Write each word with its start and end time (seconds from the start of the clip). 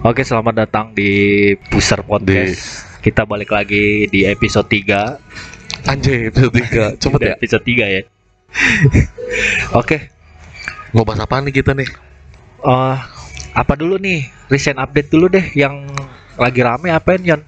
Oke, 0.00 0.22
selamat 0.22 0.54
datang 0.54 0.94
di 0.94 1.10
Puser 1.66 1.98
Podcast. 2.00 2.86
Kita 3.02 3.26
balik 3.26 3.50
lagi 3.50 4.06
di 4.06 4.22
episode 4.22 4.70
3. 4.70 5.18
Anjay, 5.90 6.30
episode 6.30 6.54
3. 6.54 6.94
Cepet 7.02 7.20
ya. 7.20 7.34
Episode 7.34 7.64
3 7.66 7.94
ya. 7.98 8.02
Oke, 9.82 10.14
Mau 10.94 11.02
bahas 11.02 11.18
apa 11.18 11.42
nih 11.42 11.50
kita 11.52 11.74
nih? 11.74 11.90
eh, 12.60 12.96
apa 13.50 13.74
dulu 13.74 13.98
nih? 13.98 14.30
Recent 14.46 14.78
update 14.78 15.10
dulu 15.10 15.26
deh 15.26 15.50
yang 15.54 15.90
lagi 16.34 16.62
rame 16.62 16.94
apain, 16.94 17.18
Yon? 17.18 17.42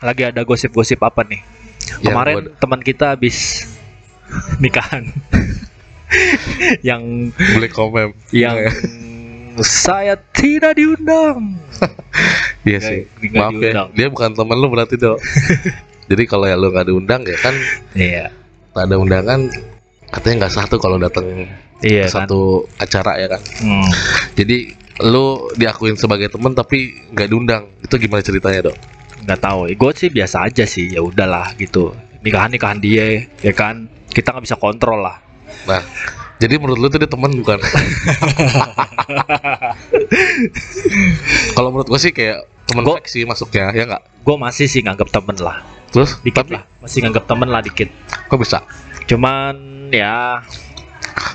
Lagi 0.00 0.32
ada 0.32 0.48
gosip-gosip 0.48 0.96
apa 1.00 1.28
nih? 1.28 1.44
Yang 2.00 2.08
Kemarin 2.08 2.36
gua- 2.40 2.56
teman 2.56 2.80
kita 2.80 3.12
habis 3.12 3.68
nikahan. 4.64 5.12
yang 6.88 7.02
Black 7.32 7.72
Comment. 7.72 8.12
yang 8.30 8.56
Ya. 8.58 8.70
saya 9.60 10.14
tidak 10.32 10.74
diundang. 10.74 11.56
Iya 12.62 12.78
sih. 12.78 13.00
nggak 13.20 13.34
Maaf 13.34 13.52
diundang. 13.52 13.88
ya. 13.90 13.96
Dia 13.96 14.06
bukan 14.08 14.30
temen 14.32 14.56
lu 14.56 14.68
berarti 14.68 14.94
dong. 14.94 15.18
Jadi 16.10 16.22
kalau 16.24 16.44
ya 16.44 16.54
lu 16.54 16.68
nggak 16.68 16.86
diundang 16.86 17.22
ya 17.22 17.36
kan 17.36 17.54
Iya. 17.92 18.30
tak 18.70 18.86
ada 18.86 18.96
undangan 18.96 19.40
katanya 20.08 20.34
nggak 20.40 20.52
sah 20.52 20.64
tuh 20.64 20.78
kalau 20.78 20.96
datang 20.96 21.50
Iya 21.80 22.06
kan. 22.06 22.24
satu 22.24 22.64
acara 22.76 23.18
ya 23.18 23.26
kan. 23.28 23.42
Hmm. 23.58 23.90
Jadi 24.32 24.70
lu 25.02 25.26
diakuin 25.52 25.94
sebagai 25.94 26.28
temen 26.28 26.52
tapi 26.52 26.94
nggak 27.10 27.28
diundang. 27.28 27.66
Itu 27.80 27.96
gimana 27.96 28.20
ceritanya 28.20 28.62
dok? 28.64 28.78
nggak 29.22 29.38
tahu 29.40 29.70
gue 29.70 29.90
sih 29.94 30.10
biasa 30.10 30.36
aja 30.44 30.64
sih 30.64 30.86
ya 30.88 30.98
udahlah 30.98 31.54
gitu 31.54 31.94
nikahan 32.20 32.50
nikahan 32.50 32.78
dia 32.78 33.22
ya 33.38 33.52
kan 33.52 33.86
kita 34.08 34.34
nggak 34.34 34.44
bisa 34.44 34.56
kontrol 34.56 34.98
lah 34.98 35.14
Nah, 35.62 35.78
jadi 36.42 36.58
menurut 36.58 36.78
lu 36.82 36.88
tuh 36.90 36.98
dia 36.98 37.06
temen 37.06 37.30
bukan? 37.38 37.58
kalau 41.54 41.68
menurut 41.70 41.86
gua 41.86 42.00
sih 42.02 42.10
kayak 42.10 42.42
temen 42.66 42.82
Gua- 42.82 42.98
sih 43.06 43.22
masuknya 43.22 43.70
ya 43.70 43.86
nggak? 43.86 44.02
gue 44.22 44.36
masih 44.38 44.66
sih 44.70 44.82
nganggap 44.82 45.10
temen 45.10 45.34
lah 45.38 45.62
Terus 45.92 46.18
dikit 46.24 46.46
tapi 46.46 46.56
lah 46.58 46.64
masih 46.80 47.04
nganggap 47.04 47.24
temen 47.28 47.48
lah 47.50 47.60
dikit 47.62 47.88
kok 48.26 48.38
bisa? 48.38 48.58
cuman 49.06 49.54
ya 49.92 50.40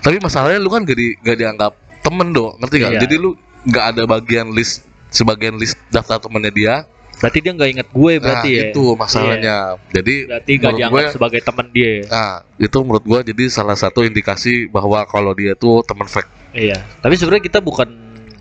Tapi 0.01 0.17
masalahnya 0.23 0.57
lu 0.59 0.71
kan 0.71 0.87
gak, 0.87 0.97
di, 0.97 1.13
gak 1.19 1.37
dianggap 1.37 1.73
temen 2.01 2.31
dong, 2.31 2.55
ngerti 2.63 2.75
gak? 2.79 2.91
Iya. 2.97 3.01
Jadi 3.03 3.15
lu 3.19 3.35
gak 3.67 3.85
ada 3.93 4.03
bagian 4.07 4.49
list 4.55 4.87
sebagian 5.11 5.59
list 5.59 5.75
daftar 5.91 6.17
temennya 6.17 6.51
dia. 6.51 6.75
Berarti 7.17 7.37
dia 7.39 7.51
nggak 7.51 7.69
inget 7.71 7.87
gue 7.89 8.13
berarti 8.17 8.49
nah, 8.49 8.55
ya 8.55 8.63
itu 8.67 8.83
masalahnya. 8.93 9.57
Jadi 9.89 10.15
berarti 10.25 10.51
menurut 10.53 10.77
dianggap 10.77 10.93
gue- 11.01 11.13
sebagai 11.13 11.39
temen 11.41 11.65
dia 11.71 11.93
nah 12.05 12.31
itu 12.55 12.77
menurut 12.79 13.03
gua 13.03 13.19
jadi 13.21 13.43
salah 13.47 13.73
satu 13.73 14.01
indikasi 14.01 14.53
bahwa 14.67 15.01
kalau 15.03 15.31
dia 15.31 15.53
tuh 15.53 15.81
temen 15.81 16.05
fake. 16.05 16.29
iya 16.53 16.77
tapi 16.99 17.13
sebenarnya 17.13 17.43
kita 17.43 17.59
bukan 17.59 17.89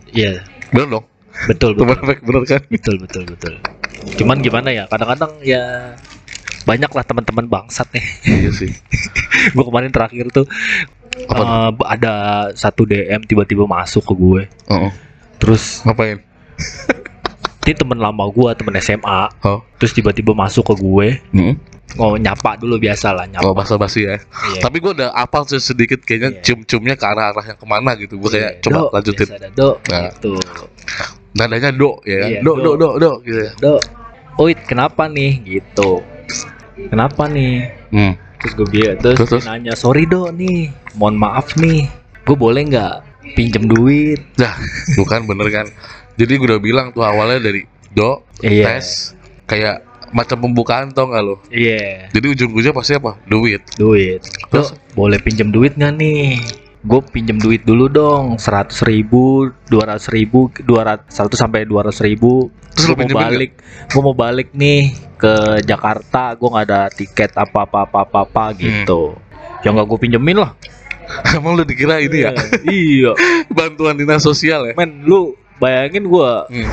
iya 0.09 0.45
Bener 0.69 0.89
dong? 0.91 1.05
betul 1.47 1.73
betul 1.75 2.01
fake 2.03 2.23
bener 2.23 2.43
kan? 2.45 2.63
betul 2.67 2.97
betul 2.99 3.23
betul 3.27 3.55
cuman 4.15 4.37
gimana 4.39 4.69
ya 4.71 4.85
kadang-kadang 4.87 5.33
ya 5.41 5.63
banyak 6.63 6.91
lah 6.91 7.03
teman-teman 7.03 7.47
bangsat 7.47 7.89
nih 7.91 8.05
iya 8.27 8.51
sih. 8.51 8.71
gue 9.55 9.65
kemarin 9.65 9.89
terakhir 9.89 10.29
tuh 10.31 10.45
Apa 11.25 11.41
eh, 11.41 11.71
ada 11.87 12.13
satu 12.53 12.85
DM 12.85 13.23
tiba-tiba 13.23 13.65
masuk 13.65 14.05
ke 14.05 14.15
gue 14.15 14.43
Oh, 14.67 14.89
oh. 14.89 14.93
terus 15.39 15.81
Ngapain? 15.83 16.21
Ini 17.67 17.75
temen 17.75 17.99
lama 17.99 18.25
gue 18.27 18.51
temen 18.55 18.75
SMA 18.79 19.21
Oh. 19.43 19.59
terus 19.77 19.91
tiba-tiba 19.91 20.31
masuk 20.33 20.63
ke 20.65 20.75
gue 20.77 21.09
Hmm. 21.31 21.55
oh 21.97 22.15
nyapa 22.15 22.55
dulu 22.55 22.79
biasa 22.79 23.11
lah 23.11 23.27
nyapa 23.27 23.43
Oh 23.43 23.53
bahasa 23.53 23.75
basi 23.75 24.05
ya. 24.05 24.19
Iya. 24.49 24.61
Tapi 24.61 24.79
gua 24.79 24.91
udah 24.93 25.11
apal 25.13 25.43
sih 25.45 25.59
sedikit 25.59 25.99
kayaknya 26.01 26.31
Iya. 26.33 26.43
cium-ciumnya 26.43 26.95
ke 26.95 27.05
arah-arah 27.05 27.45
yang 27.45 27.55
ke 27.55 27.65
mana 27.65 27.91
gitu. 27.95 28.15
Gua 28.17 28.27
kayak 28.29 28.53
Iya, 28.53 28.61
coba 28.61 28.75
Dok, 28.77 28.89
lanjutin. 28.93 29.27
biasa 29.27 29.37
ada, 29.37 29.49
dok 29.53 29.77
Nah. 29.85 30.03
gitu 30.05 30.33
Nadanya 31.33 31.71
do 31.71 31.91
ya 32.03 32.17
kan? 32.19 32.29
Iya, 32.29 32.41
do, 32.41 32.53
do, 32.55 32.63
do. 32.63 32.73
do, 32.73 32.89
do, 32.97 33.11
gitu 33.23 33.39
ya. 33.41 33.53
dok 33.57 33.81
Oit 34.37 34.59
kenapa 34.65 35.03
nih 35.07 35.33
gitu 35.43 35.91
kenapa 36.87 37.25
nih 37.27 37.55
Hmm. 37.89 38.13
terus 38.37 38.53
gue 38.55 38.67
bilang 38.69 38.97
terus, 38.99 39.17
Terus, 39.17 39.31
terus? 39.33 39.45
nanya 39.45 39.75
sorry 39.75 40.05
dok 40.05 40.31
nih 40.33 40.69
mohon 40.93 41.15
maaf 41.15 41.57
nih 41.57 41.89
gue 42.23 42.37
boleh 42.37 42.67
nggak 42.67 42.95
pinjem 43.33 43.65
duit 43.65 44.21
Nah, 44.37 44.53
bukan 44.99 45.25
bener 45.25 45.49
kan? 45.51 45.67
Jadi 46.17 46.33
gue 46.35 46.47
udah 46.47 46.59
bilang 46.59 46.87
tuh 46.91 47.03
awalnya 47.03 47.41
dari 47.43 47.63
do, 47.91 48.25
Iya. 48.41 48.77
tes, 48.77 49.13
kayak 49.45 49.85
macam 50.09 50.39
pembukaan 50.41 50.89
tau 50.89 51.09
gak 51.09 51.21
lo? 51.21 51.37
iya 51.47 52.09
Jadi 52.09 52.27
ujung-ujungnya 52.31 52.73
pasti 52.73 52.93
apa? 52.95 53.21
Duit. 53.23 53.61
duit 53.75 54.21
Terus? 54.47 54.71
Dok, 54.71 54.95
boleh 54.95 55.19
pinjem 55.19 55.49
duit 55.49 55.75
nggak 55.75 55.93
nih 55.95 56.41
gue 56.79 57.01
pinjem 57.05 57.35
duit 57.37 57.61
dulu 57.61 57.91
dong 57.91 58.25
seratus 58.37 58.79
ribu 58.81 59.51
dua 59.67 59.91
ratus 59.91 60.07
ribu 60.07 60.47
dua 60.61 60.87
ratus 60.87 61.11
satu 61.11 61.35
sampai 61.35 61.67
dua 61.67 61.83
ratus 61.83 61.99
ribu 61.99 62.47
Terus 62.71 62.87
gue 62.87 63.03
mau 63.03 63.19
balik 63.19 63.53
gue 63.91 64.01
mau 64.01 64.15
balik 64.15 64.49
nih 64.53 64.95
ke 65.17 65.35
Jakarta 65.67 66.33
gue 66.33 66.47
nggak 66.47 66.65
ada 66.65 66.87
tiket 66.89 67.35
apa 67.35 67.67
apa 67.67 67.79
apa 67.83 67.99
apa, 68.01 68.19
apa 68.23 68.45
Hmm. 68.47 68.59
gitu 68.63 69.19
ya 69.61 69.75
nggak 69.75 69.83
gue 69.85 69.99
pinjemin 69.99 70.39
lah 70.39 70.55
Emang 71.35 71.55
lu 71.55 71.63
dikira 71.63 71.99
ini 71.99 72.23
ya? 72.23 72.31
iya 72.63 73.13
Bantuan 73.51 73.95
dinas 73.95 74.23
sosial 74.23 74.71
ya? 74.71 74.75
men 74.75 75.03
lu 75.03 75.35
bayangin 75.57 76.05
gue 76.05 76.33
Hmm. 76.47 76.71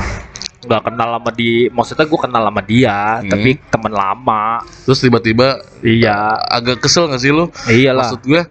nggak 0.64 0.82
kenal 0.82 1.08
sama 1.14 1.30
di 1.30 1.68
maksudnya 1.68 2.04
gue 2.04 2.20
kenal 2.20 2.42
sama 2.42 2.62
dia 2.62 3.20
Hmm. 3.20 3.28
tapi 3.28 3.50
temen 3.68 3.92
lama 3.92 4.64
Terus 4.84 4.98
tiba-tiba 4.98 5.60
iya 5.80 6.40
agak 6.40 6.80
kesel 6.80 7.04
gak 7.06 7.20
sih 7.20 7.28
lu? 7.28 7.52
iyalah 7.66 8.08
Maksud 8.08 8.24
gue 8.24 8.42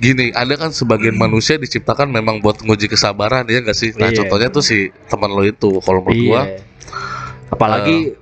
gini, 0.00 0.32
ada 0.32 0.56
kan 0.56 0.72
sebagian 0.72 1.12
manusia 1.14 1.54
diciptakan 1.54 2.08
memang 2.08 2.40
buat 2.40 2.58
nguji 2.58 2.88
kesabaran 2.88 3.44
ya 3.44 3.60
gak 3.60 3.76
sih? 3.76 3.92
Nah 3.94 4.08
Iya. 4.08 4.24
contohnya 4.24 4.48
tuh 4.48 4.64
si 4.64 4.78
teman 5.06 5.28
lo 5.28 5.44
itu, 5.44 5.76
kalau 5.78 6.00
menurut 6.00 6.16
Iya. 6.16 6.64
Apalagi 7.48 8.16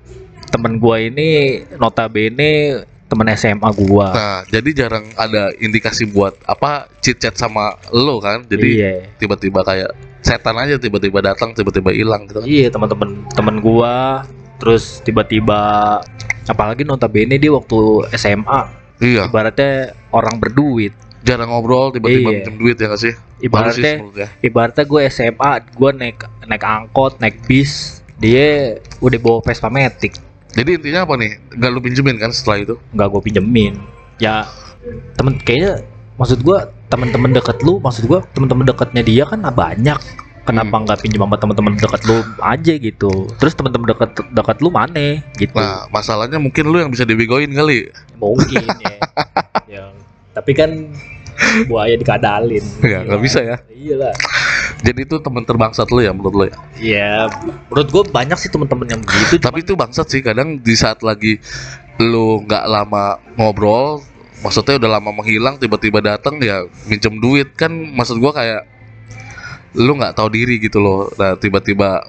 temen 0.49 0.77
gua 0.77 0.99
ini 0.99 1.29
notabene 1.77 2.83
temen 3.09 3.27
SMA 3.35 3.69
gua. 3.75 4.13
Nah, 4.13 4.39
jadi 4.47 4.87
jarang 4.87 5.09
ada 5.17 5.49
indikasi 5.57 6.05
buat 6.05 6.37
apa 6.45 6.87
chit 7.01 7.17
chat 7.19 7.35
sama 7.35 7.75
lo 7.91 8.21
kan. 8.21 8.45
Jadi 8.45 8.69
iya. 8.79 8.93
tiba-tiba 9.17 9.65
kayak 9.65 9.91
setan 10.21 10.61
aja 10.61 10.77
tiba-tiba 10.77 11.25
datang, 11.25 11.57
tiba-tiba 11.57 11.89
hilang 11.91 12.29
gitu 12.29 12.45
kan. 12.45 12.47
Iya, 12.47 12.69
teman-teman 12.69 13.09
temen 13.33 13.57
gua 13.65 14.23
terus 14.59 15.01
tiba-tiba 15.07 15.59
apalagi 16.45 16.83
notabene 16.83 17.39
dia 17.39 17.55
waktu 17.55 18.11
SMA 18.19 18.75
Iya, 18.99 19.31
ibaratnya 19.31 19.95
orang 20.11 20.43
berduit. 20.43 20.91
jarang 21.19 21.51
ngobrol 21.51 21.91
tiba-tiba 21.95 22.31
Iya. 22.31 22.39
minjem 22.43 22.57
duit 22.59 22.77
ya 22.79 22.91
gak 22.91 23.03
sih? 23.03 23.15
Baru 23.15 23.71
sih 23.75 23.83
Ibaratnya 23.83 23.93
ya. 24.15 24.29
ibaratnya 24.43 24.85
gue 24.87 25.01
SMA, 25.07 25.51
gue 25.71 25.91
naik 25.95 26.19
naik 26.47 26.63
angkot, 26.63 27.19
naik 27.19 27.43
bis, 27.47 28.03
dia 28.19 28.79
udah 28.99 29.19
bawa 29.19 29.39
Vespa 29.43 29.67
Matic, 29.67 30.15
Jadi 30.57 30.71
intinya 30.81 31.05
apa 31.05 31.15
nih? 31.21 31.37
Gak 31.57 31.71
lu 31.73 31.81
pinjemin 31.83 32.17
kan 32.17 32.31
setelah 32.33 32.59
itu? 32.65 32.75
nggak 32.95 33.07
gue 33.13 33.23
pinjemin. 33.33 33.75
Ya 34.19 34.49
temen 35.19 35.37
kayaknya 35.43 35.85
maksud 36.17 36.41
gue 36.43 36.59
teman-teman 36.89 37.31
deket 37.37 37.61
lu, 37.63 37.79
maksud 37.79 38.09
gue 38.09 38.19
teman-teman 38.33 38.65
deketnya 38.65 39.03
dia 39.05 39.25
kan 39.29 39.45
banyak. 39.45 40.01
Kenapa 40.49 40.81
Hmm. 40.81 40.89
nggak 40.89 41.05
pinjem 41.05 41.21
sama 41.21 41.37
teman-teman 41.37 41.77
deket 41.77 42.03
lu 42.09 42.25
aja 42.41 42.75
gitu? 42.81 43.29
Terus 43.37 43.53
teman-teman 43.53 43.93
deket 43.93 44.11
deket 44.33 44.57
lu 44.65 44.73
mana 44.73 45.21
gitu? 45.37 45.53
Nah, 45.53 45.85
masalahnya 45.93 46.41
mungkin 46.41 46.73
lu 46.73 46.81
yang 46.81 46.89
bisa 46.89 47.05
dibegoin 47.05 47.53
kali. 47.53 47.93
Mungkin 48.17 48.65
ya. 48.81 48.97
ya. 49.77 49.85
Tapi 50.33 50.57
kan 50.57 50.71
buaya 51.69 51.93
dikadalin. 52.01 52.65
Ya, 52.81 53.05
nggak 53.05 53.21
bisa 53.21 53.45
ya. 53.45 53.57
Iya 53.69 54.09
lah. 54.09 54.15
Jadi 54.79 55.01
itu 55.03 55.17
teman 55.19 55.43
terbangsat 55.43 55.91
lu 55.91 55.99
ya 55.99 56.15
menurut 56.15 56.35
lu 56.35 56.45
ya. 56.47 56.57
Ya, 56.79 57.13
menurut 57.67 57.89
gue 57.91 58.05
banyak 58.15 58.39
sih 58.39 58.51
teman-teman 58.51 58.87
yang 58.87 59.03
gitu. 59.03 59.43
Tapi 59.43 59.67
itu 59.67 59.75
bangsat 59.75 60.07
sih 60.07 60.23
kadang 60.23 60.63
di 60.63 60.75
saat 60.79 61.03
lagi 61.03 61.43
lu 61.99 62.47
nggak 62.47 62.65
lama 62.71 63.19
ngobrol, 63.35 63.99
maksudnya 64.39 64.79
udah 64.79 64.91
lama 64.99 65.11
menghilang 65.11 65.59
tiba-tiba 65.59 65.99
datang 65.99 66.39
ya 66.39 66.63
minjem 66.87 67.19
duit 67.19 67.59
kan 67.59 67.75
maksud 67.75 68.23
gua 68.23 68.31
kayak 68.31 68.63
lu 69.75 69.99
nggak 69.99 70.15
tahu 70.15 70.31
diri 70.31 70.63
gitu 70.63 70.79
loh. 70.79 71.11
Nah, 71.19 71.35
tiba-tiba 71.35 72.07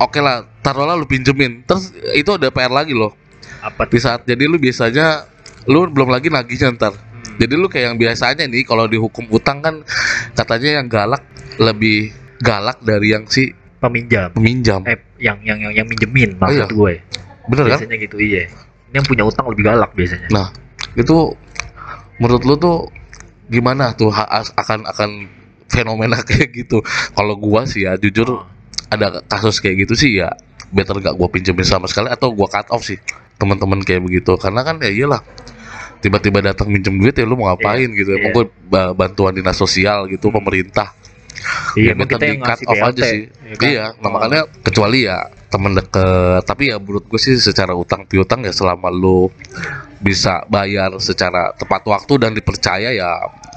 oke 0.00 0.18
lah, 0.18 0.48
taruhlah 0.64 0.96
lu 0.96 1.04
pinjemin. 1.04 1.62
Terus 1.68 1.92
itu 2.16 2.32
ada 2.32 2.48
PR 2.48 2.72
lagi 2.72 2.96
loh. 2.96 3.12
apa 3.60 3.84
Di 3.84 4.00
saat 4.00 4.24
jadi 4.24 4.48
lu 4.48 4.56
biasanya 4.56 5.28
lu 5.68 5.84
belum 5.84 6.08
lagi 6.08 6.32
nagihnya 6.32 6.80
ntar. 6.80 6.96
Hmm. 6.96 7.36
Jadi 7.36 7.54
lu 7.60 7.68
kayak 7.68 7.92
yang 7.92 7.96
biasanya 8.00 8.48
nih 8.48 8.64
kalau 8.64 8.88
dihukum 8.88 9.28
utang 9.28 9.60
kan 9.60 9.84
katanya 10.32 10.80
yang 10.80 10.88
galak 10.88 11.20
lebih 11.60 12.10
galak 12.40 12.80
dari 12.80 13.12
yang 13.12 13.28
si 13.28 13.52
peminjam? 13.78 14.32
peminjam. 14.32 14.80
Eh, 14.88 14.96
yang 15.20 15.44
yang 15.44 15.60
yang, 15.60 15.84
yang 15.84 15.86
minjemin 15.86 16.40
maksud 16.40 16.66
iya. 16.66 16.72
gue. 16.72 16.94
Bener 17.52 17.64
kan? 17.68 17.70
biasanya 17.76 17.96
gitu 18.00 18.16
iya. 18.16 18.48
Ini 18.90 18.96
yang 18.98 19.06
punya 19.06 19.24
utang 19.28 19.46
lebih 19.52 19.68
galak 19.68 19.92
biasanya. 19.92 20.28
Nah, 20.32 20.48
itu 20.96 21.36
menurut 22.18 22.42
lu 22.48 22.54
tuh 22.56 22.78
gimana 23.52 23.92
tuh 23.92 24.10
akan 24.56 24.88
akan 24.88 25.10
fenomena 25.68 26.18
kayak 26.28 26.48
gitu? 26.56 26.80
Kalau 27.12 27.36
gua 27.36 27.68
sih 27.68 27.84
ya 27.84 28.00
jujur 28.00 28.40
Oh. 28.40 28.42
ada 28.90 29.22
kasus 29.28 29.62
kayak 29.62 29.86
gitu 29.86 29.94
sih 29.94 30.18
ya 30.18 30.34
better 30.74 30.98
gak 30.98 31.14
gua 31.14 31.30
pinjemin 31.30 31.62
sama 31.62 31.86
sekali 31.86 32.10
atau 32.10 32.34
gua 32.34 32.50
cut 32.50 32.66
off 32.74 32.82
sih 32.82 32.98
teman-teman 33.38 33.80
kayak 33.86 34.02
begitu 34.02 34.34
karena 34.36 34.66
kan 34.66 34.82
ya 34.82 34.90
iyalah 34.90 35.22
tiba-tiba 36.00 36.40
datang 36.40 36.72
minjem 36.72 36.96
duit 36.96 37.16
ya 37.16 37.24
lu 37.28 37.36
mau 37.36 37.52
ngapain 37.52 37.88
gitu 37.92 38.16
iya. 38.16 38.20
emang 38.20 38.32
gue 38.32 38.46
bantuan 38.96 39.32
dinas 39.36 39.56
sosial 39.56 40.08
gitu 40.08 40.32
pemerintah 40.32 40.96
Iya, 41.72 41.82
ya 41.82 41.90
emang 41.94 42.08
kita 42.08 42.24
yang 42.26 42.40
cut 42.40 42.60
off 42.62 42.76
BLT, 42.76 42.88
aja 42.90 43.02
sih. 43.06 43.22
ya 43.24 43.54
kan? 43.54 43.68
iya 43.68 43.84
nah 43.96 44.06
Oh. 44.06 44.12
makanya 44.12 44.40
kecuali 44.60 44.98
ya 45.02 45.18
temen 45.46 45.72
deket. 45.72 46.42
Tapi 46.44 46.62
ya 46.66 46.76
menurut 46.76 47.04
gue 47.04 47.16
sih 47.16 47.34
secara 47.36 47.72
utang 47.72 48.04
piutang 48.04 48.40
ya 48.40 48.50
selama 48.50 48.86
lu 48.86 49.30
bisa 49.98 50.42
bayar 50.46 50.94
secara 50.98 51.50
tepat 51.52 51.82
waktu 51.84 52.12
dan 52.18 52.30
dipercaya 52.32 52.90
ya 52.90 53.10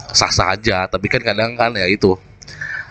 sah-sah 0.10 0.54
aja. 0.54 0.86
Tapi 0.86 1.06
kan 1.08 1.22
kadang 1.22 1.54
kan 1.54 1.74
ya 1.74 1.86
itu 1.86 2.14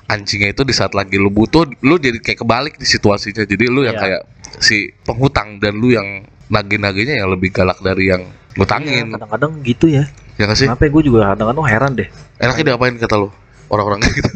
anjingnya 0.05 0.51
itu 0.51 0.63
di 0.63 0.73
saat 0.73 0.93
lagi 0.93 1.17
lu 1.17 1.31
butuh 1.31 1.65
lu 1.81 1.97
jadi 1.97 2.19
kayak 2.19 2.43
kebalik 2.43 2.75
di 2.77 2.85
situasinya. 2.85 3.43
Jadi 3.43 3.65
lu 3.67 3.83
yang 3.83 3.97
Iya. 3.97 4.03
kayak 4.03 4.23
si 4.61 4.77
penghutang 5.01 5.57
dan 5.57 5.75
lu 5.75 5.91
yang 5.91 6.23
nagih-nagihnya 6.47 7.17
yang 7.17 7.31
lebih 7.31 7.49
galak 7.51 7.81
dari 7.81 8.07
yang 8.07 8.23
Iya, 8.23 8.59
ngutangin 8.59 9.07
kadang-kadang 9.11 9.53
gitu 9.63 9.87
ya. 9.89 10.05
Ya 10.37 10.45
nggak 10.45 10.59
sih? 10.59 10.69
Kenapa 10.69 10.85
gue 10.85 11.03
juga 11.03 11.33
kadang-kadang 11.33 11.65
heran 11.65 11.93
deh. 11.97 12.09
Enaknya 12.37 12.65
diapain 12.71 12.95
kata 12.95 13.17
lu? 13.17 13.29
Orang-orang 13.67 13.99
kayak 13.99 14.15
gitu 14.21 14.31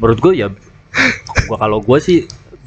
menurut 0.00 0.18
gue 0.18 0.32
ya 0.34 0.48
gua 1.46 1.56
kalau 1.56 1.78
gue 1.78 1.98
sih 2.00 2.18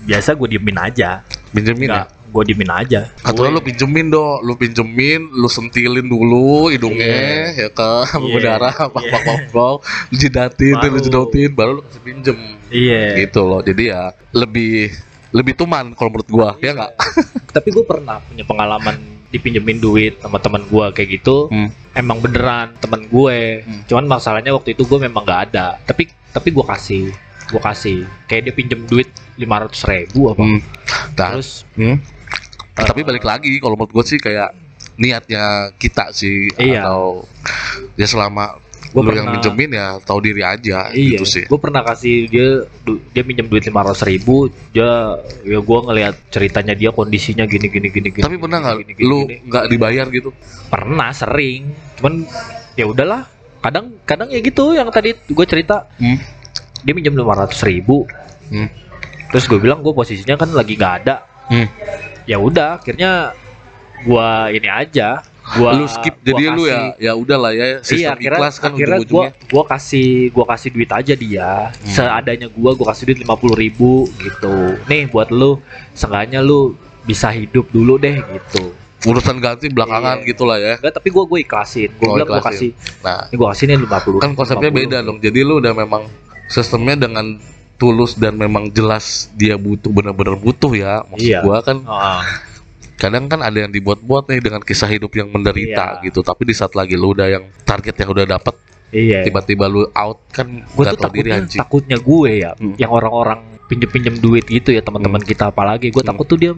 biasa 0.03 0.35
gue 0.35 0.47
diemin 0.53 0.77
aja. 0.77 1.23
Pinjemin 1.49 1.85
ya? 1.85 2.05
Enggak, 2.05 2.07
gue 2.29 2.43
diemin 2.49 2.71
aja. 2.71 3.01
Atau 3.21 3.45
Gue- 3.45 3.53
lu 3.53 3.61
pinjemin 3.61 4.09
dong, 4.09 4.41
lu 4.41 4.53
pinjemin, 4.53 5.21
lu 5.31 5.45
sentilin 5.47 6.03
dulu 6.03 6.67
hidungnya 6.67 7.53
ya 7.53 7.69
kan, 7.69 8.09
Iya. 8.09 8.33
berdarah, 8.33 8.73
pak 8.89 9.03
pak 9.05 9.21
pak 9.21 9.37
pak, 9.53 9.73
lu 10.09 10.15
jidatin, 10.17 10.73
Baru. 10.75 10.91
lu 10.91 10.99
jidotin, 10.99 11.49
baru 11.53 11.71
lu 11.77 11.81
kasih 11.85 12.01
pinjem, 12.01 12.37
iya. 12.67 13.21
Gitu 13.21 13.41
loh. 13.41 13.61
Jadi 13.61 13.93
ya 13.93 14.11
lebih 14.33 14.89
lebih 15.29 15.53
tuman 15.53 15.93
kalau 15.93 16.09
menurut 16.13 16.29
gua, 16.29 16.49
ya 16.57 16.73
nggak? 16.73 16.91
tapi 17.53 17.69
gue 17.69 17.85
pernah 17.85 18.17
punya 18.25 18.41
pengalaman 18.43 18.97
dipinjemin 19.33 19.81
duit 19.81 20.13
sama 20.21 20.37
teman 20.37 20.61
gue 20.63 20.85
kayak 20.93 21.09
gitu 21.11 21.49
Hmm. 21.49 21.73
emang 21.91 22.21
beneran 22.21 22.77
teman 22.77 23.03
gue 23.03 23.65
Hmm. 23.65 23.81
cuman 23.83 24.05
masalahnya 24.07 24.53
waktu 24.53 24.77
itu 24.77 24.85
gue 24.85 24.99
memang 25.01 25.25
nggak 25.25 25.41
ada 25.49 25.81
tapi 25.81 26.05
tapi 26.29 26.53
gue 26.53 26.61
kasih 26.61 27.09
gue 27.49 27.61
kasih 27.61 27.97
kayak 28.25 28.41
dia 28.45 28.53
pinjem 28.53 28.85
duit 28.85 29.09
lima 29.35 29.65
ratus 29.65 29.81
ribu 29.83 30.29
apa 30.29 30.45
Hmm. 30.45 30.61
Nah, 31.13 31.29
terus 31.33 31.65
hmm. 31.73 31.97
eh, 32.73 32.85
tapi 32.85 33.01
balik 33.01 33.21
lagi 33.21 33.57
kalau 33.57 33.73
menurut 33.73 33.91
gua 33.91 34.03
sih 34.03 34.17
kayak 34.17 34.53
niatnya 34.93 35.73
kita 35.75 36.13
sih 36.13 36.53
Iya. 36.53 36.85
atau 36.85 37.25
ya 37.95 38.05
selama 38.05 38.61
Gua 38.93 39.01
lu 39.01 39.09
yang 39.09 39.25
pernah- 39.25 39.33
minjemin 39.35 39.69
ya 39.71 39.87
tahu 39.99 40.19
diri 40.21 40.41
aja 40.41 40.93
iya 40.93 41.17
gitu 41.17 41.25
sih. 41.25 41.43
gue 41.43 41.57
pernah 41.57 41.81
kasih 41.81 42.29
dia 42.29 42.47
du- 42.79 43.01
dia 43.09 43.21
minjem 43.21 43.45
duit 43.45 43.61
lima 43.63 43.81
ratus 43.81 44.01
ribu 44.01 44.35
dia 44.69 45.17
ya 45.41 45.59
gue 45.59 45.79
ngelihat 45.81 46.15
ceritanya 46.29 46.71
dia 46.71 46.89
kondisinya 46.89 47.43
gini 47.43 47.67
gini 47.67 47.89
gini 47.89 48.07
gini 48.07 48.21
Tapi 48.21 48.37
pernah 48.37 48.61
nggak 48.61 48.75
lu 49.01 49.25
nggak 49.25 49.65
dibayar 49.67 50.05
gitu? 50.07 50.29
pernah 50.67 51.09
sering 51.09 51.73
cuman 51.97 52.21
ya 52.73 52.85
udahlah 52.85 53.25
kadang 53.59 53.97
kadang 54.03 54.29
ya 54.29 54.37
gitu 54.37 54.71
yang 54.71 54.87
tadi 54.87 55.17
gue 55.17 55.45
cerita 55.45 55.89
Hmm. 55.95 56.21
dia 56.79 56.93
minjem 56.93 57.11
lima 57.11 57.33
ratus 57.35 57.59
ribu 57.61 58.05
Hmm. 58.47 58.69
terus 59.27 59.47
gue 59.47 59.57
bilang 59.57 59.81
gue 59.81 59.89
posisinya 59.89 60.37
kan 60.37 60.49
lagi 60.49 60.75
nggak 60.75 60.93
ada 61.01 61.25
Hmm. 61.43 61.65
ya 62.23 62.37
udah 62.37 62.77
akhirnya 62.77 63.33
gua 64.01 64.47
ini 64.47 64.65
aja 64.65 65.19
gua 65.43 65.69
lu 65.75 65.85
skip 65.85 66.15
gua 66.15 66.23
jadi 66.23 66.43
lu 66.49 66.63
ya? 66.65 66.79
ya 66.95 67.11
udahlah 67.13 67.51
ya 67.51 67.65
iya 67.65 67.77
sistem 67.83 68.15
akhirnya 68.15 68.39
ikhlas 68.39 68.55
kan 68.57 68.71
akhirnya 68.71 68.87
gua 68.87 69.03
ujung-ujungnya. 69.03 69.31
gua 69.51 69.63
kasih 69.67 70.07
gua 70.31 70.45
kasih 70.47 70.69
duit 70.71 70.87
aja 70.89 71.13
dia. 71.13 71.51
Hmm. 71.69 71.91
seadanya 71.91 72.47
gua 72.47 72.71
gua 72.73 72.87
kasih 72.95 73.03
duit 73.11 73.19
lima 73.19 73.35
puluh 73.35 73.59
ribu 73.59 73.91
gitu. 74.17 74.55
Nih 74.87 75.11
buat 75.11 75.27
lu 75.29 75.59
seenggaknya 75.91 76.39
lu 76.39 76.79
bisa 77.03 77.27
hidup 77.29 77.67
dulu 77.69 77.99
deh 77.99 78.23
gitu. 78.23 78.71
Urusan 79.03 79.43
ganti 79.43 79.67
belakangan 79.67 80.23
Iya. 80.23 80.27
gitu 80.31 80.43
lah 80.47 80.55
ya. 80.55 80.73
Enggak 80.79 80.95
tapi 80.95 81.11
gua 81.11 81.27
gua 81.27 81.35
ikhlasin. 81.37 81.91
Gua 81.99 82.07
Oh, 82.07 82.15
bilang 82.15 82.27
gua 82.31 82.39
kasih 82.39 82.71
nah. 83.03 83.27
Ini 83.27 83.35
gua 83.35 83.47
kasih 83.51 83.65
nih 83.67 83.77
lima 83.83 83.99
puluh 83.99 84.19
kan 84.23 84.31
konsepnya 84.31 84.71
beda 84.71 84.97
dong. 85.03 85.19
Jadi 85.19 85.43
lu 85.43 85.59
udah 85.59 85.75
memang 85.75 86.07
sistemnya 86.47 86.95
dengan 86.95 87.35
tulus 87.75 88.15
dan 88.15 88.39
memang 88.39 88.71
jelas 88.71 89.27
dia 89.35 89.59
butuh 89.59 89.91
benar-benar 89.91 90.39
butuh 90.39 90.71
ya. 90.71 91.03
Maksud 91.03 91.27
Iya. 91.27 91.43
gua 91.43 91.59
kan. 91.59 91.83
Ah, 91.83 92.23
kadang 92.95 93.25
kan 93.27 93.41
ada 93.41 93.65
yang 93.65 93.71
dibuat-buat 93.71 94.29
nih 94.29 94.39
dengan 94.39 94.61
kisah 94.61 94.87
hidup 94.87 95.11
yang 95.13 95.27
menderita 95.29 95.99
Iya. 95.99 96.03
gitu 96.07 96.21
tapi 96.21 96.45
di 96.45 96.53
saat 96.53 96.73
lagi 96.73 96.93
lu 96.93 97.11
udah 97.11 97.27
yang 97.27 97.43
target 97.63 97.95
yang 97.97 98.09
udah 98.13 98.25
dapet 98.29 98.55
iya. 98.93 99.25
tiba-tiba 99.25 99.65
lu 99.67 99.89
out 99.91 100.19
kan 100.29 100.61
gue 100.61 100.83
tuh 100.87 100.97
tahu 100.97 101.11
diri 101.11 101.29
takutnya 101.29 101.37
anjing. 101.41 101.59
takutnya 101.59 101.97
gue 101.99 102.29
ya 102.31 102.51
Hmm. 102.55 102.75
yang 102.77 102.91
orang-orang 102.91 103.39
pinjem-pinjem 103.65 104.15
duit 104.19 104.45
gitu 104.45 104.69
ya 104.71 104.81
teman-teman 104.81 105.19
kita 105.19 105.49
apalagi 105.49 105.89
gue 105.89 105.99
Hmm. 105.99 106.11
takut 106.13 106.25
tuh 106.25 106.37
dia 106.37 106.53